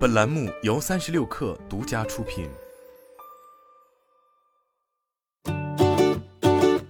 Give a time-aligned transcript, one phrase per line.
[0.00, 2.48] 本栏目由三十六氪独家出品。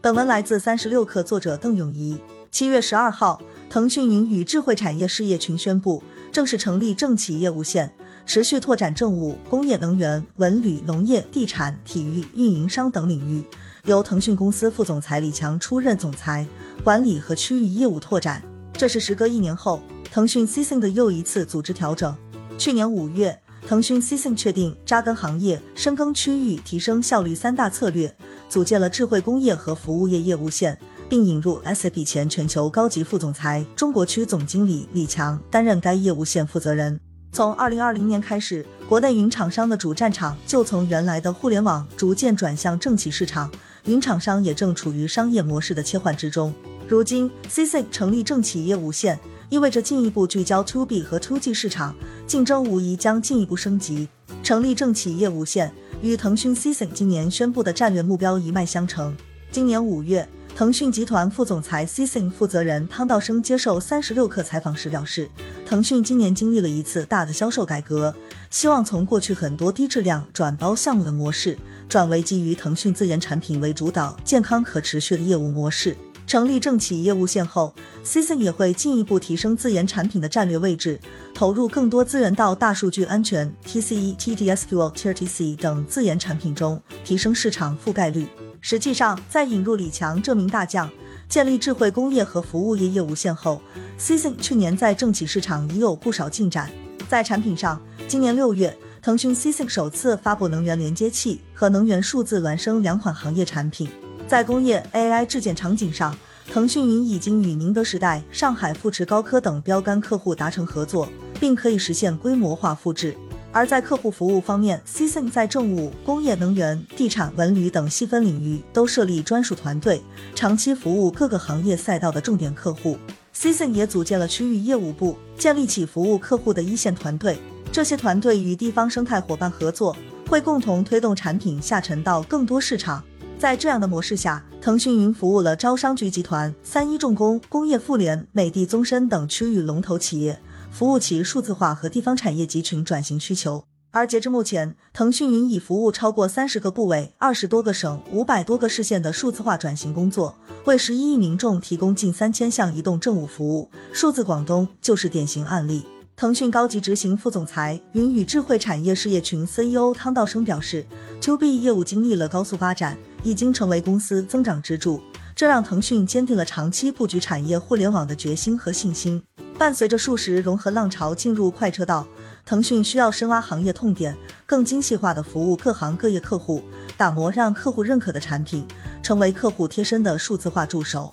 [0.00, 2.18] 本文来自三十六氪，作者邓永怡。
[2.50, 3.40] 七月十二号，
[3.70, 7.94] 腾讯云与智慧产业事业群宣布正式成立政企业务线，
[8.26, 13.44] 持续拓展政务、工业、能源、文旅、农业、地产、体育、运营商等领域。
[13.84, 16.44] 由腾讯公司副总裁李强出任总裁，
[16.82, 18.42] 管理和区域业务拓展。
[18.72, 19.80] 这是时隔一年后，
[20.10, 22.12] 腾讯 c s i n 的又一次组织调整。
[22.58, 23.38] 去年五月，
[23.68, 28.14] 腾讯 C C 确定扎根行业、深耕区域、提升效率三大策略，
[28.48, 36.98] 组建了智慧工业和服务业业务线，并引入 SAP 前全球高级副总裁、中国区总经理李强担任该业务线负责人。
[37.30, 43.50] 从二零二零年开始，国内云厂商的主战场就从原来的互联网逐渐转向政企市场，
[43.84, 46.54] 云厂商也正处于商业模式的切换之中。
[46.88, 49.18] 如今 C C 成立政企业务线。
[49.48, 51.94] 意味着进一步聚焦 To B 和 To G 市场，
[52.26, 54.08] 竞争无疑将进一步升级。
[54.42, 55.72] 成立政企业务线
[56.02, 59.16] 与腾讯 c s i n 今年宣布的战略目标一脉相承。
[59.50, 65.28] 今年五月，腾讯集团副总裁 c s i n 负责人汤道生接受三十六氪采访时表示，
[65.64, 68.14] 腾讯今年经历了一次大的销售改革，
[68.50, 71.56] 希望从过去很多低质量转包项目的模式，
[71.88, 75.96] 转为基于腾讯自研产品为主导、健康可持续的业务模式。
[76.26, 80.98] 成立政企业务线后 c s i n 也会进一步提升自研产品的战略位置，
[81.32, 88.26] 投入更多资源到大数据安全、TCE、TDSQL、TRTC 等自研产品中，提升市场覆盖率。
[88.60, 90.90] 实际上，在引入李强这名大将，
[91.28, 93.62] 建立智慧工业和服务业业务线后
[93.96, 96.68] c s i n 去年在政企市场已有不少进展。
[97.08, 103.88] 在产品上，今年六月，腾讯 c s i n 首次发布能源连接器和能源数字孪生两款行业产品。
[104.28, 106.16] 在工业 AI 质检场景上，
[106.52, 113.16] 腾讯云已经与宁德时代、上海富驰高科等标杆客户达成合作，并可以实现规模化复制。
[113.52, 120.02] 而在客户服务方面 c s i n 在政务、工业、能源、地产、文旅等细分领域都设立专属团队，
[120.34, 122.98] 长期服务各个行业赛道的重点客户。
[123.32, 127.38] c s i n 也组建了区域业务部，建立起服务客户的一线团队。
[127.70, 129.96] 这些团队与地方生态伙伴合作，
[130.28, 133.02] 会共同推动产品下沉到更多市场。
[133.38, 143.64] 在这样的模式下，腾讯云服务了招商局集团、三一重工、工业富联、美的宗申等区域龙头企业，服务其数字化和地方产业集群转型需求。
[143.90, 153.70] 而截至目前，腾讯云已服务超过三十个部委、二十多个省、五百多个市县的数字化转型工作，为十一亿民众提供近三千项移动政务服务。
[153.92, 155.84] 数字广东就是典型案例。
[156.16, 160.86] 腾讯高级执行副总裁、云与智慧产业事业群 CEO 汤道生表示
[161.20, 162.96] ，To B 业务经历了高速发展。
[163.26, 165.02] 已经成为公司增长支柱，
[165.34, 169.20] 这让腾讯坚定了长期布局产业互联网的决心和信心。
[169.58, 172.06] 伴随着数十融合浪潮进入快车道，
[172.44, 174.16] 腾讯需要深挖行业痛点，
[174.46, 176.62] 更精细化的服务各行各业客户，
[176.96, 178.64] 打磨让客户认可的产品，
[179.02, 181.12] 成为客户贴身的数字化助手。